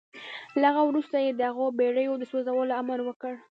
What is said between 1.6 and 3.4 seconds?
بېړيو د سوځولو امر وکړ.